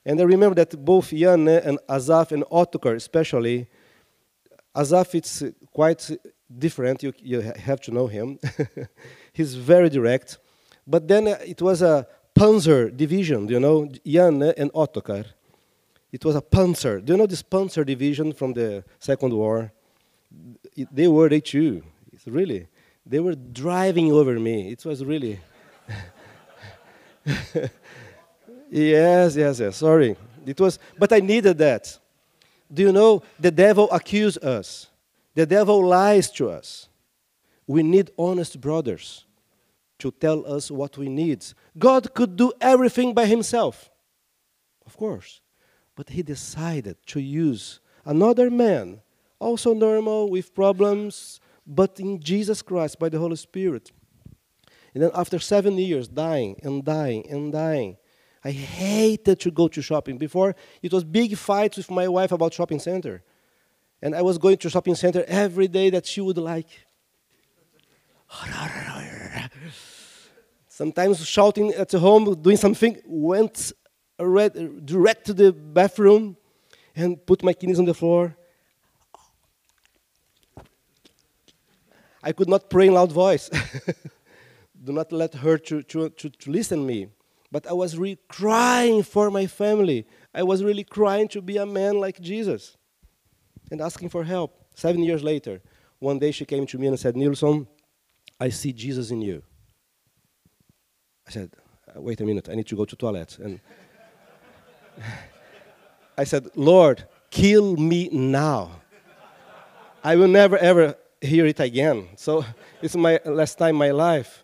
[0.03, 3.67] And I remember that both Jan and Asaph and Ottokar especially,
[4.75, 6.09] Asaph it's quite
[6.57, 8.39] different, you, you have to know him.
[9.33, 10.39] He's very direct.
[10.87, 15.25] But then uh, it was a Panzer division, you know, Jan and Ottokar.
[16.11, 17.05] It was a Panzer.
[17.05, 19.71] Do you know this Panzer division from the Second War?
[20.91, 21.83] They were they too.
[22.13, 22.67] It's really.
[23.05, 24.71] They were driving over me.
[24.71, 25.39] It was really.
[28.69, 29.77] yes, yes, yes.
[29.77, 30.15] Sorry.
[30.45, 31.97] It was, but I needed that.
[32.71, 34.87] Do you know the devil accuses us?
[35.33, 36.87] The devil lies to us.
[37.65, 39.25] We need honest brothers
[39.99, 41.45] to tell us what we need.
[41.77, 43.89] God could do everything by himself,
[44.85, 45.41] of course,
[45.95, 49.01] but he decided to use another man,
[49.39, 53.91] also normal with problems, but in Jesus Christ by the Holy Spirit.
[54.93, 57.97] And then after seven years, dying and dying and dying,
[58.43, 60.17] I hated to go to shopping.
[60.17, 63.21] Before, it was big fights with my wife about shopping center.
[64.01, 66.67] And I was going to shopping center every day that she would like.
[70.67, 73.73] Sometimes shouting at home, doing something, went
[74.17, 76.37] direct to the bathroom
[76.95, 78.37] and put my kidneys on the floor.
[82.23, 83.49] I could not pray in loud voice.
[84.83, 87.07] Do not let her to, to, to, to listen me.
[87.51, 90.05] But I was really crying for my family.
[90.33, 92.77] I was really crying to be a man like Jesus
[93.71, 94.55] and asking for help.
[94.75, 95.61] Seven years later,
[95.99, 97.67] one day she came to me and said, Nilsson,
[98.39, 99.43] I see Jesus in you.
[101.27, 101.51] I said,
[101.87, 103.37] uh, wait a minute, I need to go to toilet.
[103.39, 103.59] And
[106.17, 108.81] I said, Lord, kill me now.
[110.03, 112.09] I will never ever hear it again.
[112.15, 112.45] So
[112.81, 114.43] it's my last time my life.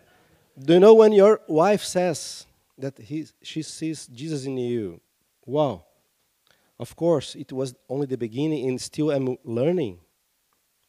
[0.58, 2.46] Do you know when your wife says
[2.78, 5.00] that he, she sees Jesus in you?
[5.44, 5.84] Wow,
[6.78, 9.98] Of course, it was only the beginning, and still I'm learning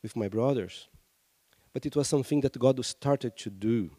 [0.03, 0.87] with my brothers.
[1.73, 3.91] But it was something that God started to do.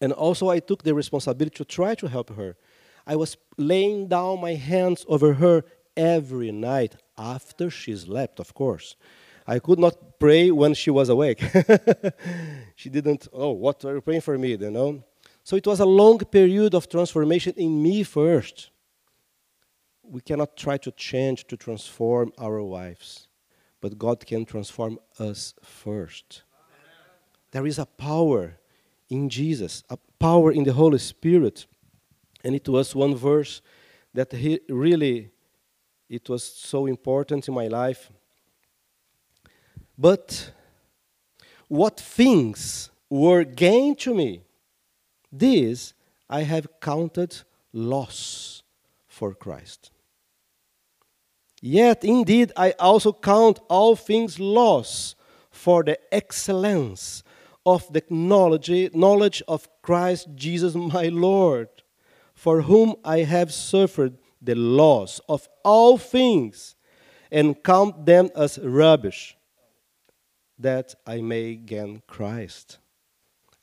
[0.00, 2.56] And also, I took the responsibility to try to help her.
[3.06, 5.64] I was laying down my hands over her
[5.96, 8.96] every night after she slept, of course.
[9.50, 11.42] I could not pray when she was awake.
[12.76, 14.54] she didn't, oh, what are you praying for me?
[14.54, 15.02] You know?
[15.42, 18.70] So it was a long period of transformation in me first.
[20.04, 23.26] We cannot try to change, to transform our wives,
[23.80, 26.44] but God can transform us first.
[27.50, 28.56] There is a power
[29.08, 31.66] in Jesus, a power in the Holy Spirit.
[32.44, 33.62] And it was one verse
[34.14, 35.32] that he really
[36.08, 38.12] it was so important in my life.
[40.00, 40.52] But
[41.68, 44.40] what things were gain to me,
[45.30, 45.92] this
[46.26, 47.36] I have counted
[47.74, 48.62] loss
[49.06, 49.90] for Christ.
[51.60, 55.16] Yet indeed I also count all things loss
[55.50, 57.22] for the excellence
[57.66, 61.68] of the knowledge, knowledge of Christ Jesus my Lord,
[62.34, 66.74] for whom I have suffered the loss of all things
[67.30, 69.36] and count them as rubbish,
[70.60, 72.78] that I may gain Christ.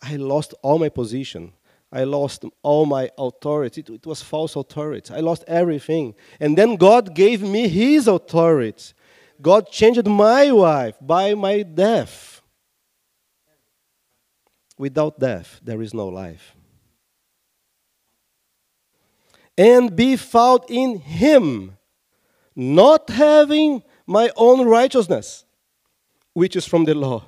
[0.02, 1.54] I lost all my position.
[1.91, 3.84] I lost all my authority.
[3.88, 5.14] It was false authority.
[5.14, 6.16] I lost everything.
[6.39, 8.93] And then God gave me His authority.
[9.41, 12.41] God changed my wife by my death.
[14.78, 16.58] Without death, there is no life
[19.58, 21.78] and be found in him,
[22.56, 25.45] not having my own righteousness,
[26.38, 27.24] which is from the law,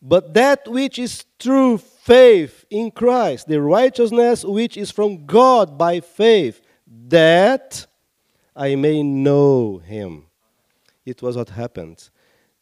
[0.00, 6.00] but that which is through faith in Christ, the righteousness which is from God by
[6.00, 6.62] faith,
[7.08, 7.86] that
[8.56, 10.24] I may know him.
[11.04, 12.08] It was what happened.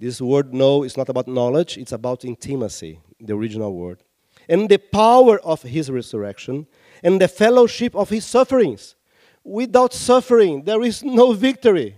[0.01, 4.03] This word know is not about knowledge, it's about intimacy, the original word.
[4.49, 6.66] And the power of his resurrection
[7.05, 8.97] and the fellowship of his sufferings.
[9.45, 11.95] Without suffering, there is no victory.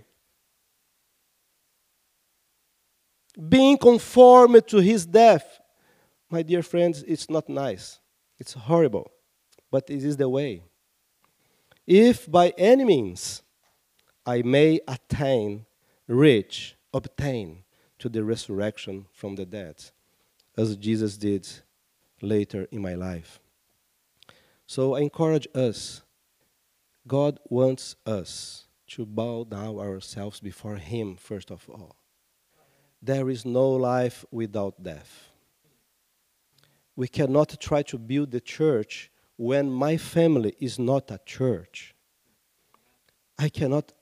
[3.48, 5.60] Being conformed to his death,
[6.28, 7.98] my dear friends, it's not nice.
[8.38, 9.10] It's horrible,
[9.70, 10.62] but it is the way.
[11.86, 13.42] If by any means
[14.26, 15.66] I may attain,
[16.06, 17.64] reach, obtain
[17.98, 19.76] to the resurrection from the dead,
[20.56, 21.48] as Jesus did
[22.22, 23.40] later in my life.
[24.66, 26.02] So I encourage us.
[27.06, 31.96] God wants us to bow down ourselves before Him, first of all.
[33.02, 35.30] There is no life without death.
[36.96, 41.94] We cannot try to build the church when my family is not a church.
[43.38, 43.92] I cannot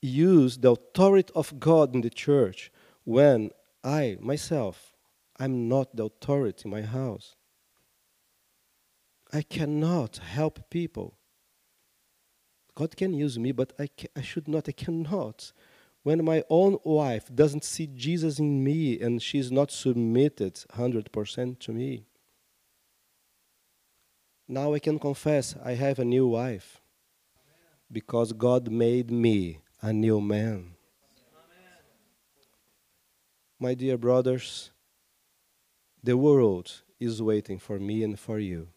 [0.00, 2.70] use the authority of God in the church
[3.04, 3.50] when
[3.82, 4.94] I, myself,
[5.36, 7.34] I'm not the authority in my house.
[9.32, 11.14] I cannot help people.
[12.74, 15.52] God can use me, but I, I should not, I cannot.
[16.02, 21.72] When my own wife doesn't see Jesus in me and she's not submitted 100% to
[21.72, 22.06] me,
[24.46, 26.80] now I can confess I have a new wife
[27.90, 30.74] because God made me a new man.
[33.60, 34.70] My dear brothers,
[36.02, 38.68] the world is waiting for me and for you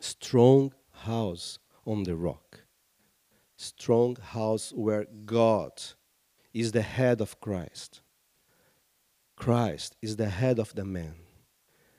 [0.00, 2.60] strong house on the rock.
[3.56, 5.72] Strong house where God
[6.54, 8.00] is the head of Christ.
[9.36, 11.16] Christ is the head of the man,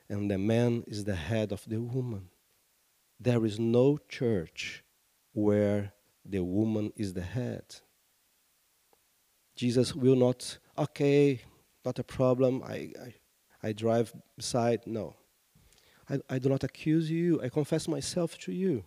[0.08, 2.30] and the man is the head of the woman.
[3.20, 4.82] There is no church
[5.32, 5.92] where
[6.24, 7.76] the woman is the head.
[9.54, 11.42] Jesus will not, okay,
[11.84, 13.14] not a problem, I, I,
[13.62, 14.86] I drive beside.
[14.86, 15.16] No.
[16.08, 17.40] I, I do not accuse you.
[17.42, 18.84] I confess myself to you.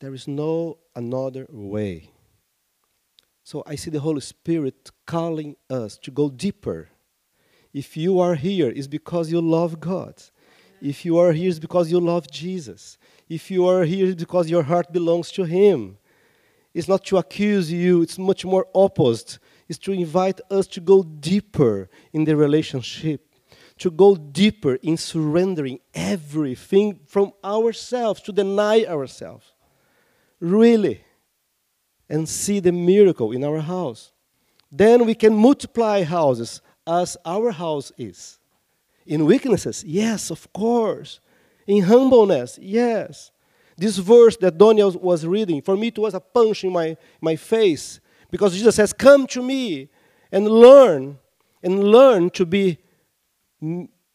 [0.00, 2.10] There is no another way.
[3.44, 6.88] So I see the Holy Spirit calling us to go deeper.
[7.72, 10.20] If you are here, it's because you love God.
[10.80, 12.98] If you are here, it's because you love Jesus.
[13.28, 15.98] If you are here, it's because your heart belongs to Him.
[16.72, 19.38] It's not to accuse you, it's much more opposite.
[19.68, 23.34] It's to invite us to go deeper in the relationship
[23.78, 29.52] to go deeper in surrendering everything from ourselves, to deny ourselves.
[30.40, 31.04] Really.
[32.14, 34.12] And see the miracle in our house.
[34.70, 38.38] Then we can multiply houses as our house is.
[39.04, 41.20] In weaknesses, yes, of course.
[41.66, 43.32] In humbleness, yes.
[43.76, 47.34] This verse that Daniel was reading, for me it was a punch in my, my
[47.34, 48.00] face
[48.30, 49.88] Because Jesus says, Come to me
[50.32, 51.18] and learn,
[51.62, 52.78] and learn to be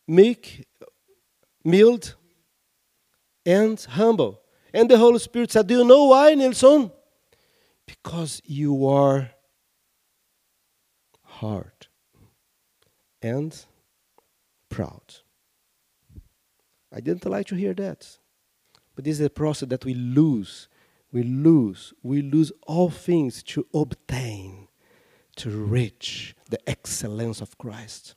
[0.07, 0.67] meek,
[1.63, 2.15] mild,
[3.45, 4.41] and humble.
[4.73, 6.91] And the Holy Spirit said, Do you know why, Nilsson?
[7.89, 9.31] Because you are
[11.23, 11.87] hard
[13.19, 13.65] and
[14.69, 15.15] proud.
[16.93, 18.19] I didn't like to hear that.
[18.95, 20.67] But this is a process that we lose.
[21.11, 21.93] We lose.
[22.03, 24.67] We lose all things to obtain,
[25.37, 28.13] to reach the excellence of Christ.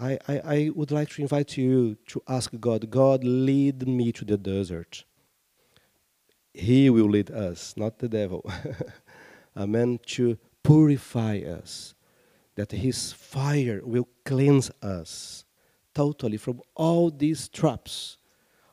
[0.00, 4.24] I, I, I would like to invite you to ask God, God, lead me to
[4.24, 5.04] the desert.
[6.58, 8.44] He will lead us, not the devil.
[9.56, 10.00] Amen.
[10.06, 11.94] To purify us,
[12.56, 15.44] that His fire will cleanse us
[15.94, 18.18] totally from all these traps,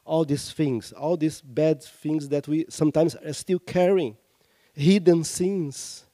[0.04, 4.18] all these things, all these bad things that we sometimes are still carrying,
[4.74, 6.06] hidden sins,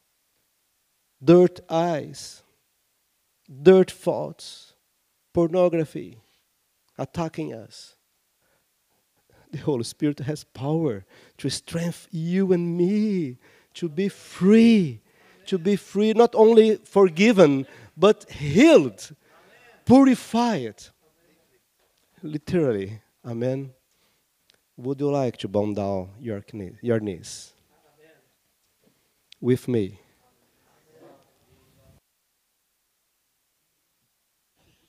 [1.24, 2.44] dirt eyes,
[3.50, 4.74] dirt thoughts,
[5.34, 6.20] pornography
[6.98, 7.96] attacking us.
[9.52, 11.06] The Holy Spirit has power
[11.38, 13.38] to strengthen you and me
[13.76, 15.02] to be free,
[15.46, 19.16] to be free, not only forgiven, but healed,
[19.86, 20.76] purified.
[22.24, 23.72] Literally, Amen.
[24.78, 27.54] Would you like to bow down your, knee, your knees
[29.40, 30.00] with me?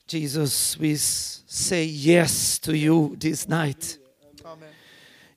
[0.07, 3.99] Jesus, we say yes to you this night.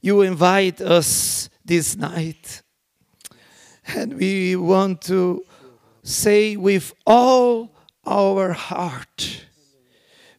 [0.01, 2.61] You invite us this night.
[3.87, 5.43] And we want to
[6.03, 7.75] say with all
[8.05, 9.45] our heart,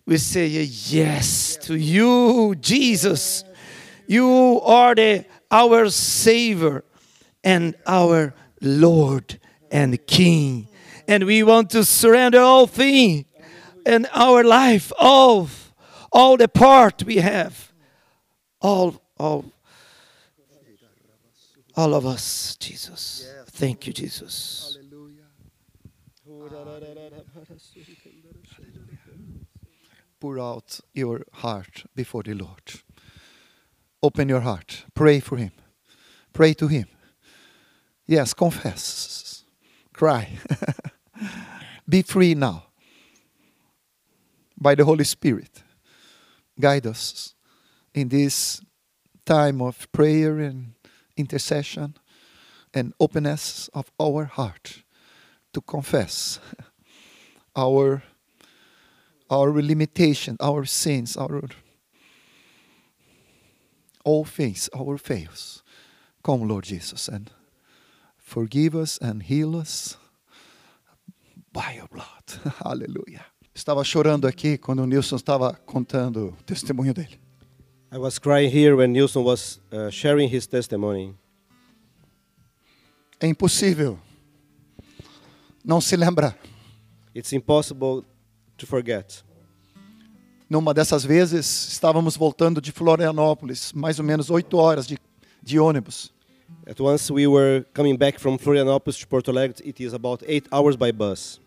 [0.06, 3.44] we say yes to you, Jesus.
[4.06, 6.84] You are the, our Savior
[7.42, 9.40] and our Lord
[9.70, 10.68] and King.
[11.08, 13.24] And we want to surrender all things
[13.84, 15.48] and our life, all,
[16.12, 17.65] all the part we have,
[18.66, 19.44] all, all,
[21.76, 23.32] all of us, Jesus.
[23.46, 24.76] Thank you, Jesus.
[30.18, 32.66] pour out your heart before the Lord.
[34.02, 34.84] Open your heart.
[34.94, 35.52] Pray for Him.
[36.32, 36.86] Pray to Him.
[38.06, 39.44] Yes, confess.
[39.92, 40.38] Cry.
[41.88, 42.64] Be free now.
[44.58, 45.62] By the Holy Spirit.
[46.58, 47.35] Guide us
[47.96, 48.60] in this
[49.24, 50.74] time of prayer and
[51.16, 51.94] intercession
[52.74, 54.84] and openness of our heart
[55.52, 56.38] to confess
[57.56, 58.02] our
[59.28, 61.42] our limitation, our sins, our
[64.04, 65.64] all things, our fails.
[66.22, 67.30] Come, Lord Jesus, and
[68.18, 69.96] forgive us and heal us
[71.52, 72.54] by your blood.
[72.64, 73.24] Aleluia.
[73.52, 77.25] Estava chorando aqui quando o Nilson estava contando o testemunho dele.
[77.96, 81.14] I was crying here when Nilsson was uh, sharing his testimony.
[83.18, 83.98] É impossível
[85.64, 86.36] não se lembrar.
[87.14, 88.04] It's impossible
[88.58, 89.24] to forget.
[90.46, 94.98] Numa dessas vezes, estávamos voltando de Florianópolis, mais ou menos oito horas de,
[95.42, 96.12] de ônibus.
[96.66, 99.66] At once we were coming back from Florianópolis to Porto Alegre.
[99.66, 101.40] It is about eight hours by bus.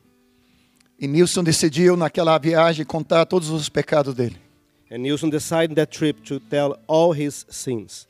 [1.00, 4.49] E Nilson decidiu, naquela viagem, contar todos os pecados dele.
[4.92, 8.08] And Nilsson decided that trip to tell all his sins.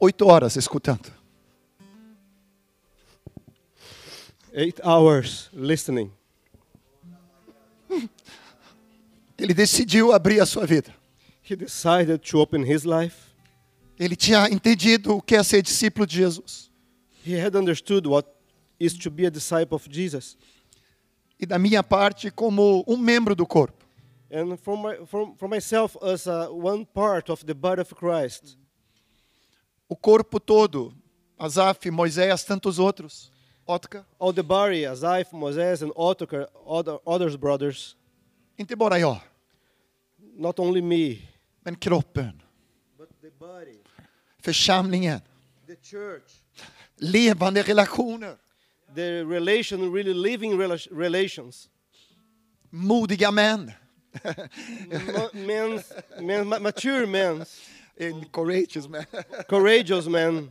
[0.00, 1.12] Oito horas escutando.
[4.52, 6.10] Eight hours listening.
[9.38, 10.92] Ele decidiu abrir a sua vida.
[11.42, 13.32] He decided to open his life.
[13.98, 16.70] Ele tinha entendido o que é ser discípulo de Jesus.
[17.24, 18.28] He had understood what
[18.78, 20.36] is to be a disciple of Jesus.
[21.38, 23.75] E da minha parte, como um membro do corpo.
[24.30, 28.56] And for, my, for, for myself, as uh, one part of the body of Christ,
[29.88, 30.92] O corpo todo,
[31.38, 33.30] Asaf, Moisés, tantos outros.
[33.68, 34.04] Otka.
[34.20, 37.96] all the body, Asaph, Moses, and Ottokar, other others brothers,
[38.58, 39.20] Inte bara jag,
[40.36, 41.18] not only me,
[41.64, 42.40] men kroppen,
[42.96, 43.78] but the body,
[44.40, 45.20] församlingen,
[45.66, 46.42] the church,
[46.96, 48.36] levande relationer,
[48.94, 51.68] the relation, really living rela- relations.
[52.70, 53.72] modiga män.
[55.34, 57.44] Men's, men, ma- mature men,
[57.98, 59.06] And courageous men.
[59.48, 60.50] courageous men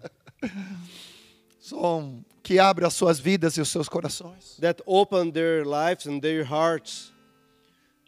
[1.59, 4.57] Som que abre as suas vidas e os seus corações.
[4.59, 7.11] that open their lives and their hearts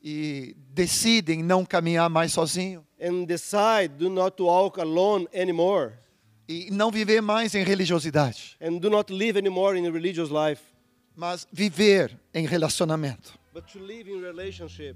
[0.03, 2.85] E decidem não caminhar mais sozinho.
[2.99, 5.93] and decide do not walk alone anymore.
[6.47, 10.61] E não viver mais em religiosidade, and do not live anymore in a religious life,
[11.15, 14.95] mas viver em relacionamento, but to live in relationship,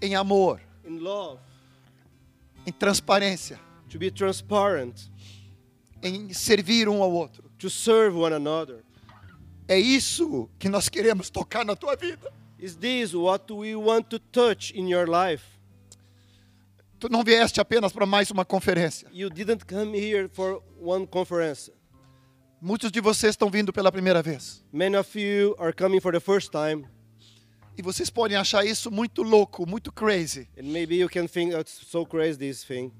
[0.00, 1.40] em amor, in love,
[2.66, 5.08] em transparência, to be transparent,
[6.02, 7.44] em servir um ao outro.
[7.64, 8.84] to serve one another.
[9.66, 12.30] É isso que nós queremos tocar na tua vida.
[12.58, 15.44] Is this what we want to touch in your life?
[16.98, 19.08] Tu não vieste apenas para mais uma conferência.
[19.12, 21.72] You didn't come here for one conference.
[22.60, 24.62] Muitos de vocês estão vindo pela primeira vez.
[24.72, 26.86] Many of you are coming for the first time,
[27.76, 30.48] E vocês podem achar isso muito louco, muito crazy.
[30.58, 32.92] and maybe you can think that's so crazy this thing.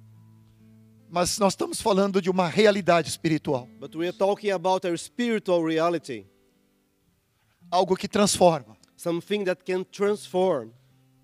[1.09, 3.69] Mas nós estamos falando de uma realidade espiritual.
[3.79, 6.27] But we are talking about a spiritual reality,
[7.71, 8.77] Algo que transforma.
[8.97, 10.71] something that can transform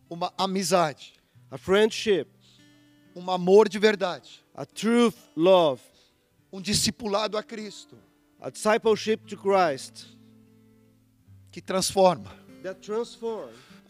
[0.08, 1.14] Uma amizade.
[1.50, 2.26] a friendship,
[3.16, 4.44] Um amor de verdade.
[4.54, 5.82] a truth, love,
[6.52, 7.96] Um discipulado a Cristo.
[8.40, 10.06] a discipleship to Christ
[11.50, 12.30] Que transforma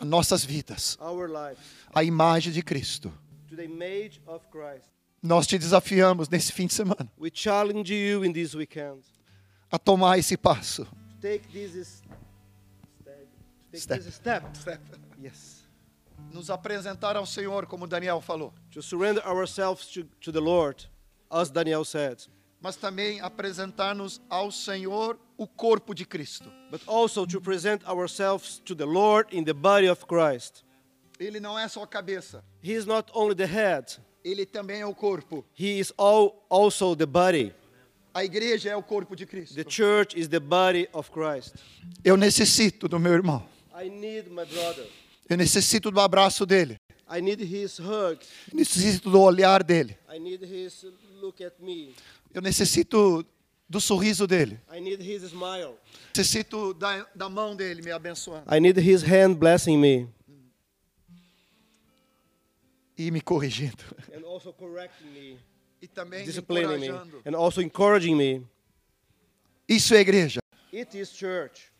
[0.05, 0.97] nossas vidas.
[1.01, 1.61] our lives
[1.95, 3.13] A imagem de Cristo.
[3.49, 4.87] to the image of Christ.
[5.23, 9.03] Nós te desafiamos nesse fim de semana We challenge you in this weekend
[9.71, 10.85] a tomar esse passo.
[10.85, 10.91] to
[11.21, 12.03] take this is-
[13.75, 14.57] step, Step.
[14.57, 14.81] step.
[15.23, 15.61] Yes.
[16.33, 18.53] Nos apresentar ao Senhor, como Daniel falou.
[18.73, 20.87] To surrender ourselves to, to the Lord,
[21.31, 22.19] as Daniel said,
[22.61, 26.51] Mas também apresentar-nos ao Senhor o corpo de Cristo.
[26.71, 30.63] but also to present ourselves to the Lord in the body of Christ.
[31.19, 34.87] Ele não é só a cabeça, He is not only the head, ele também é
[34.87, 35.45] o corpo.
[35.59, 37.55] He is all, also the body.
[38.13, 39.55] A igreja é o corpo de Cristo.
[39.55, 41.55] The church is the body of Christ.
[42.05, 43.47] Eu necessito do meu irmão.
[43.75, 44.87] I need my brother.
[45.29, 46.77] Eu necessito do abraço dele.
[47.09, 48.19] I need his hug.
[48.51, 49.97] Eu necessito do olhar dele.
[50.13, 50.85] I need his
[51.21, 51.95] look at me.
[52.33, 53.25] Eu necessito
[53.69, 54.61] do sorriso dele.
[54.73, 55.75] I need his smile.
[56.17, 58.45] Necessito da, da mão dele me abençoando.
[58.53, 60.09] I need his hand blessing me
[62.97, 63.83] E me corrigindo.
[64.15, 65.39] and also correcting me,
[65.81, 67.23] E também disciplining me, encorajando.
[67.25, 68.47] and also encouraging me.
[69.69, 70.41] Isso é igreja.
[70.73, 71.73] It is church.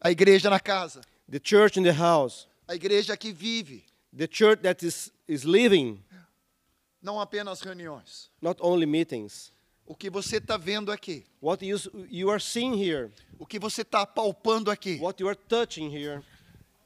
[0.00, 1.00] A igreja na casa.
[1.30, 2.46] The church in the house.
[2.68, 3.82] A igreja que vive.
[4.14, 6.02] The church that is, is living,
[7.02, 8.28] Não apenas reuniões.
[8.42, 9.52] not only meetings.
[9.86, 11.24] O que você está vendo aqui.
[11.40, 11.78] What you,
[12.10, 14.98] you are seeing here, O que você está palpando aqui.
[15.00, 16.22] what you are touching here,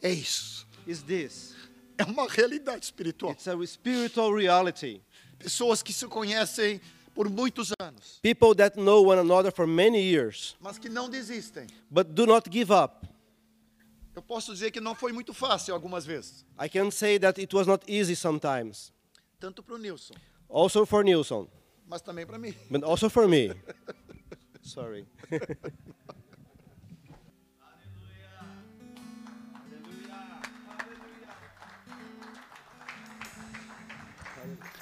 [0.03, 0.67] É isso.
[0.87, 1.55] is this.
[1.97, 3.33] É uma realidade espiritual.
[3.33, 5.03] It's a spiritual reality.
[5.39, 6.81] Pessoas que se conhecem
[7.15, 11.67] por muitos anos, People that know one another for many years, mas que não desistem.
[11.91, 13.07] but do not give up.
[14.15, 16.45] Eu posso dizer que não foi muito fácil algumas vezes.
[16.63, 18.93] I can say that it was not easy sometimes.
[19.39, 20.15] Tanto para o Nilson,
[20.49, 21.03] Also for
[21.91, 22.55] Nilsson, mas também para mim.
[22.71, 23.53] but also for me.
[24.63, 25.07] Sorry.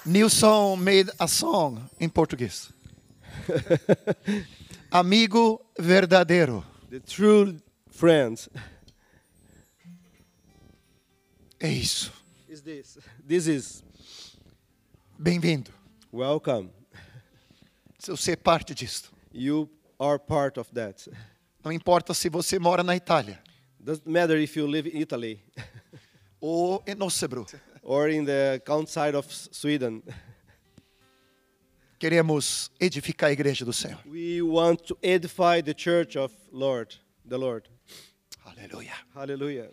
[0.06, 2.72] Nilson made a song in Portuguese.
[4.92, 6.64] Amigo verdadeiro.
[6.90, 7.56] The true
[7.90, 8.48] friends
[11.60, 12.12] É isso.
[12.48, 12.98] is this.
[13.26, 13.82] This is
[15.20, 15.70] Bem-vindo.
[16.12, 16.70] welcome.
[17.98, 19.12] Você é parte disto.
[19.32, 19.68] You
[19.98, 21.10] are part of that.
[21.64, 23.42] Não importa se você mora na Itália
[23.80, 25.42] Doesn't matter if you live in Italy
[26.40, 27.46] ou em Nossebro.
[27.82, 30.02] or in the countryside of Sweden.
[31.98, 33.98] Queremos edificar a igreja do Senhor.
[34.06, 36.94] We want to edify the church of Lord,
[37.28, 37.68] the Lord.
[38.44, 38.94] Aleluia.
[39.14, 39.70] Hallelujah.